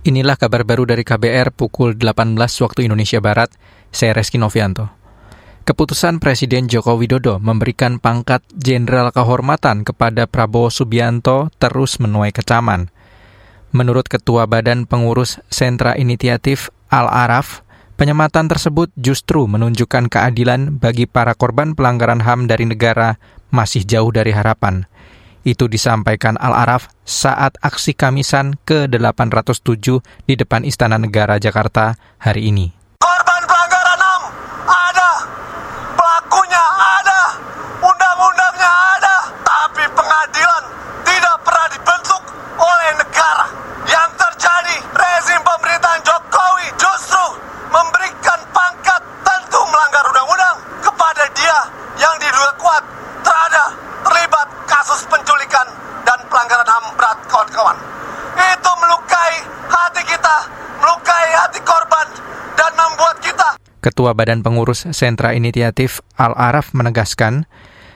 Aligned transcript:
Inilah 0.00 0.40
kabar 0.40 0.64
baru 0.64 0.88
dari 0.88 1.04
KBR 1.04 1.52
pukul 1.52 1.92
18 1.92 2.40
waktu 2.40 2.88
Indonesia 2.88 3.20
Barat. 3.20 3.52
Saya 3.92 4.16
Reski 4.16 4.40
Novianto. 4.40 4.88
Keputusan 5.68 6.24
Presiden 6.24 6.72
Joko 6.72 6.96
Widodo 6.96 7.36
memberikan 7.36 8.00
pangkat 8.00 8.40
Jenderal 8.56 9.12
Kehormatan 9.12 9.84
kepada 9.84 10.24
Prabowo 10.24 10.72
Subianto 10.72 11.52
terus 11.60 12.00
menuai 12.00 12.32
kecaman. 12.32 12.88
Menurut 13.76 14.08
Ketua 14.08 14.48
Badan 14.48 14.88
Pengurus 14.88 15.36
Sentra 15.52 15.92
Inisiatif 16.00 16.72
Al-Araf, 16.88 17.60
penyematan 18.00 18.48
tersebut 18.48 18.88
justru 18.96 19.44
menunjukkan 19.44 20.08
keadilan 20.08 20.80
bagi 20.80 21.04
para 21.04 21.36
korban 21.36 21.76
pelanggaran 21.76 22.24
HAM 22.24 22.48
dari 22.48 22.64
negara 22.64 23.20
masih 23.52 23.84
jauh 23.84 24.08
dari 24.08 24.32
harapan. 24.32 24.88
Itu 25.40 25.72
disampaikan 25.72 26.36
Al-Araf 26.36 26.92
saat 27.08 27.56
aksi 27.64 27.96
Kamisan 27.96 28.60
ke-807 28.68 30.04
di 30.28 30.34
depan 30.36 30.68
Istana 30.68 31.00
Negara 31.00 31.40
Jakarta 31.40 31.96
hari 32.20 32.52
ini. 32.52 32.68
Korban 33.00 33.42
pelanggaran 33.48 34.00
HAM 34.04 34.22
ada, 34.68 35.10
pelakunya 35.96 36.64
ada, 37.00 37.20
undang-undangnya 37.80 38.70
ada, 39.00 39.16
tapi 39.40 39.84
pengadilan 39.96 40.62
tidak 41.08 41.36
pernah 41.40 41.68
dibentuk 41.72 42.22
oleh 42.60 42.90
negara. 43.00 43.44
Yang 43.88 44.10
terjadi, 44.20 44.76
rezim 44.92 45.40
pemerintahan 45.40 46.00
Jokowi 46.04 46.68
justru 46.76 47.24
memberikan 47.72 48.40
pangkat 48.52 49.02
tentu 49.24 49.60
melanggar 49.72 50.04
undang-undang 50.04 50.56
kepada 50.84 51.24
dia 51.32 51.58
yang 51.96 52.14
diduga 52.20 52.52
kuat 52.60 52.84
terhadap 53.24 53.68
terlibat 54.04 54.48
kasus 54.68 55.04
penculikan 55.08 55.66
dan 56.04 56.18
pelanggaran 56.28 56.68
HAM 56.68 56.84
berat 56.96 57.18
kawan-kawan. 57.28 57.76
Itu 58.36 58.70
melukai 58.80 59.34
hati 59.68 60.02
kita, 60.08 60.36
melukai 60.80 61.28
hati 61.36 61.60
korban, 61.60 62.06
dan 62.56 62.70
membuat 62.76 63.16
kita 63.20 63.48
Ketua 63.80 64.12
Badan 64.12 64.44
Pengurus 64.44 64.84
Sentra 64.92 65.32
Inisiatif 65.32 66.04
Al-Araf 66.20 66.76
menegaskan, 66.76 67.48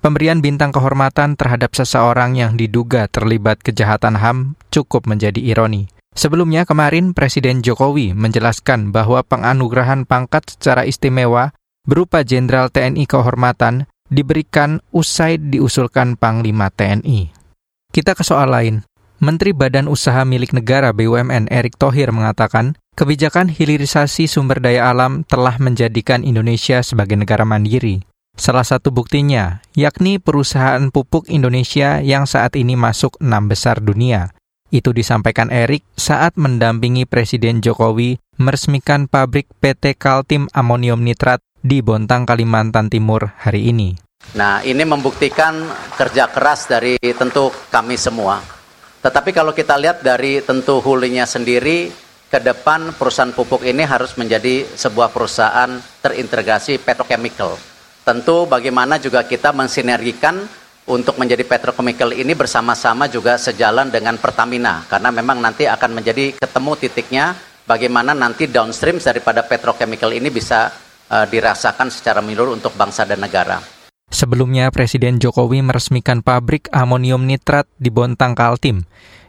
pemberian 0.00 0.40
bintang 0.40 0.72
kehormatan 0.72 1.36
terhadap 1.36 1.76
seseorang 1.76 2.36
yang 2.36 2.56
diduga 2.56 3.06
terlibat 3.12 3.60
kejahatan 3.60 4.16
HAM 4.16 4.56
cukup 4.72 5.04
menjadi 5.04 5.38
ironi. 5.38 5.92
Sebelumnya 6.16 6.64
kemarin 6.64 7.12
Presiden 7.12 7.60
Jokowi 7.60 8.16
menjelaskan 8.16 8.88
bahwa 8.88 9.20
penganugerahan 9.20 10.08
pangkat 10.08 10.56
secara 10.56 10.88
istimewa 10.88 11.52
berupa 11.84 12.24
Jenderal 12.24 12.72
TNI 12.72 13.04
Kehormatan 13.04 13.84
diberikan 14.08 14.80
usai 14.96 15.36
diusulkan 15.36 16.16
Panglima 16.16 16.72
TNI. 16.72 17.30
Kita 17.92 18.16
ke 18.16 18.24
soal 18.24 18.48
lain. 18.48 18.80
Menteri 19.16 19.56
Badan 19.56 19.88
Usaha 19.88 20.24
Milik 20.28 20.52
Negara 20.52 20.92
BUMN 20.92 21.48
Erick 21.48 21.80
Thohir 21.80 22.12
mengatakan, 22.12 22.76
kebijakan 22.96 23.52
hilirisasi 23.52 24.24
sumber 24.24 24.58
daya 24.64 24.88
alam 24.88 25.22
telah 25.28 25.60
menjadikan 25.60 26.24
Indonesia 26.24 26.80
sebagai 26.80 27.14
negara 27.20 27.44
mandiri. 27.44 28.00
Salah 28.36 28.64
satu 28.64 28.88
buktinya, 28.92 29.60
yakni 29.76 30.16
perusahaan 30.16 30.88
pupuk 30.88 31.28
Indonesia 31.28 32.00
yang 32.00 32.24
saat 32.24 32.56
ini 32.56 32.76
masuk 32.76 33.20
enam 33.20 33.48
besar 33.52 33.84
dunia. 33.84 34.32
Itu 34.72 34.90
disampaikan 34.92 35.52
Erik 35.52 35.84
saat 35.94 36.36
mendampingi 36.36 37.06
Presiden 37.06 37.62
Jokowi 37.62 38.18
meresmikan 38.36 39.08
pabrik 39.08 39.46
PT 39.62 39.96
Kaltim 39.96 40.50
Amonium 40.52 41.00
Nitrat 41.00 41.40
di 41.62 41.80
Bontang, 41.80 42.28
Kalimantan 42.28 42.92
Timur 42.92 43.30
hari 43.40 43.72
ini. 43.72 43.96
Nah, 44.36 44.60
ini 44.66 44.82
membuktikan 44.82 45.64
kerja 45.96 46.28
keras 46.28 46.66
dari 46.66 46.98
tentu 47.14 47.48
kami 47.70 47.96
semua. 47.96 48.42
Tetapi 49.00 49.30
kalau 49.30 49.54
kita 49.54 49.78
lihat 49.78 50.02
dari 50.02 50.42
tentu 50.42 50.82
hulunya 50.82 51.24
sendiri, 51.24 52.05
ke 52.26 52.38
depan 52.42 52.94
perusahaan 52.98 53.30
pupuk 53.30 53.62
ini 53.62 53.86
harus 53.86 54.18
menjadi 54.18 54.66
sebuah 54.66 55.14
perusahaan 55.14 55.78
terintegrasi 56.02 56.82
petrochemical. 56.82 57.54
Tentu 58.02 58.46
bagaimana 58.46 58.98
juga 58.98 59.26
kita 59.26 59.50
mensinergikan 59.54 60.46
untuk 60.86 61.18
menjadi 61.18 61.42
petrochemical 61.42 62.14
ini 62.14 62.34
bersama-sama 62.38 63.10
juga 63.10 63.34
sejalan 63.38 63.90
dengan 63.90 64.18
Pertamina 64.18 64.86
karena 64.86 65.10
memang 65.10 65.42
nanti 65.42 65.66
akan 65.66 65.98
menjadi 65.98 66.38
ketemu 66.38 66.72
titiknya 66.78 67.34
bagaimana 67.66 68.14
nanti 68.14 68.46
downstream 68.46 69.02
daripada 69.02 69.42
petrochemical 69.42 70.14
ini 70.14 70.30
bisa 70.30 70.70
uh, 71.10 71.26
dirasakan 71.26 71.90
secara 71.90 72.22
menyeluruh 72.22 72.54
untuk 72.54 72.74
bangsa 72.78 73.02
dan 73.02 73.18
negara. 73.18 73.58
Sebelumnya 74.06 74.70
Presiden 74.70 75.18
Jokowi 75.18 75.66
meresmikan 75.66 76.22
pabrik 76.22 76.70
amonium 76.70 77.26
nitrat 77.26 77.66
di 77.74 77.90
Bontang 77.90 78.38
Kaltim. 78.38 78.86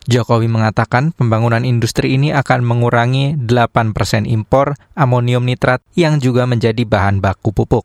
Jokowi 0.08 0.48
mengatakan 0.48 1.12
pembangunan 1.12 1.68
industri 1.68 2.16
ini 2.16 2.32
akan 2.32 2.64
mengurangi 2.64 3.36
8% 3.36 4.24
impor 4.24 4.80
amonium 4.96 5.44
nitrat 5.44 5.84
yang 6.00 6.24
juga 6.24 6.48
menjadi 6.48 6.88
bahan 6.88 7.20
baku 7.20 7.52
pupuk. 7.52 7.84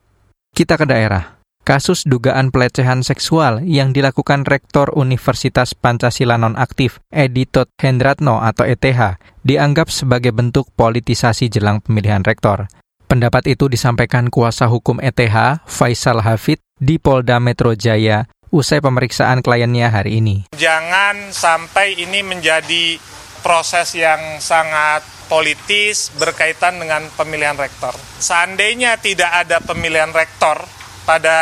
Kita 0.54 0.78
ke 0.78 0.86
daerah. 0.86 1.42
Kasus 1.62 2.02
dugaan 2.02 2.50
pelecehan 2.50 3.06
seksual 3.06 3.62
yang 3.62 3.94
dilakukan 3.94 4.42
Rektor 4.42 4.90
Universitas 4.98 5.78
Pancasila 5.78 6.34
Nonaktif 6.34 6.98
Edi 7.06 7.46
Tot 7.46 7.70
Hendratno 7.78 8.42
atau 8.42 8.66
ETH 8.66 9.18
dianggap 9.46 9.86
sebagai 9.86 10.34
bentuk 10.34 10.70
politisasi 10.74 11.46
jelang 11.50 11.78
pemilihan 11.78 12.26
rektor. 12.26 12.66
Pendapat 13.06 13.46
itu 13.46 13.70
disampaikan 13.70 14.26
kuasa 14.26 14.66
hukum 14.66 14.98
ETH 14.98 15.62
Faisal 15.62 16.26
Hafid 16.26 16.58
di 16.82 16.98
Polda 16.98 17.38
Metro 17.38 17.78
Jaya 17.78 18.26
usai 18.52 18.84
pemeriksaan 18.84 19.40
kliennya 19.40 19.88
hari 19.88 20.20
ini. 20.20 20.36
Jangan 20.52 21.32
sampai 21.32 21.96
ini 21.96 22.20
menjadi 22.20 23.00
proses 23.40 23.96
yang 23.96 24.38
sangat 24.38 25.02
politis 25.26 26.12
berkaitan 26.20 26.76
dengan 26.76 27.08
pemilihan 27.16 27.56
rektor. 27.56 27.96
Seandainya 28.20 29.00
tidak 29.00 29.48
ada 29.48 29.64
pemilihan 29.64 30.12
rektor 30.12 30.60
pada 31.08 31.38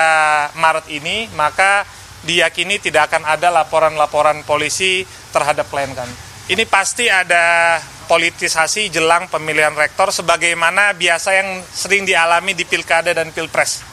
Maret 0.54 0.86
ini, 0.94 1.26
maka 1.34 1.82
diyakini 2.22 2.78
tidak 2.78 3.10
akan 3.10 3.26
ada 3.26 3.50
laporan-laporan 3.50 4.46
polisi 4.46 5.02
terhadap 5.34 5.66
klien 5.68 5.90
kami. 5.90 6.14
Ini 6.50 6.64
pasti 6.70 7.10
ada 7.10 7.78
politisasi 8.10 8.90
jelang 8.90 9.30
pemilihan 9.30 9.74
rektor 9.74 10.10
sebagaimana 10.10 10.98
biasa 10.98 11.30
yang 11.38 11.62
sering 11.62 12.02
dialami 12.02 12.58
di 12.58 12.66
pilkada 12.66 13.14
dan 13.14 13.30
pilpres. 13.30 13.89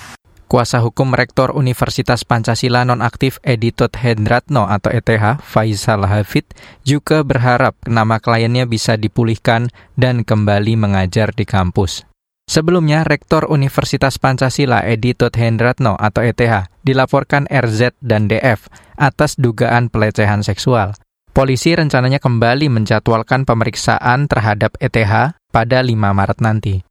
Kuasa 0.47 0.79
hukum 0.79 1.11
Rektor 1.11 1.51
Universitas 1.51 2.23
Pancasila 2.23 2.87
Nonaktif 2.87 3.43
Editot 3.43 3.91
Hendratno 3.99 4.63
atau 4.63 4.95
ETH, 4.95 5.43
Faisal 5.43 6.07
Hafid, 6.07 6.47
juga 6.87 7.19
berharap 7.27 7.75
nama 7.83 8.15
kliennya 8.23 8.63
bisa 8.63 8.95
dipulihkan 8.95 9.67
dan 9.99 10.23
kembali 10.23 10.79
mengajar 10.79 11.35
di 11.35 11.43
kampus. 11.43 12.07
Sebelumnya, 12.47 13.03
Rektor 13.03 13.51
Universitas 13.51 14.15
Pancasila 14.23 14.87
Edi 14.87 15.11
Tot 15.11 15.35
Hendratno 15.35 15.99
atau 15.99 16.23
ETH 16.23 16.71
dilaporkan 16.79 17.51
RZ 17.51 17.99
dan 17.99 18.31
DF 18.31 18.71
atas 18.95 19.35
dugaan 19.35 19.91
pelecehan 19.91 20.47
seksual. 20.47 20.95
Polisi 21.35 21.75
rencananya 21.75 22.23
kembali 22.23 22.71
menjadwalkan 22.71 23.43
pemeriksaan 23.43 24.31
terhadap 24.31 24.79
ETH 24.79 25.35
pada 25.51 25.83
5 25.83 25.91
Maret 25.91 26.39
nanti. 26.39 26.86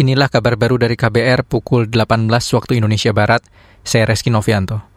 Inilah 0.00 0.32
kabar 0.32 0.56
baru 0.56 0.80
dari 0.80 0.96
KBR 0.96 1.44
pukul 1.44 1.84
18 1.84 2.32
waktu 2.32 2.80
Indonesia 2.80 3.12
Barat. 3.12 3.44
Saya 3.84 4.08
Reski 4.08 4.32
Novianto. 4.32 4.89